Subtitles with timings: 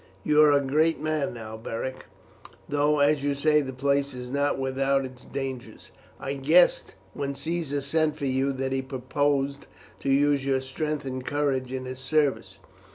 [0.23, 2.05] "You are a great man now, Beric,
[2.67, 5.91] though, as you say, the place is not without its dangers.
[6.19, 9.67] I guessed when Caesar sent for you that he purposed
[9.99, 12.57] to use your strength and courage in his service.